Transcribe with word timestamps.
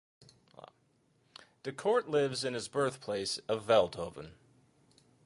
De 1.61 1.71
Kort 1.71 2.07
lives 2.09 2.43
in 2.43 2.55
his 2.55 2.67
birth 2.67 3.01
place 3.01 3.37
of 3.47 3.67
Veldhoven. 3.67 4.31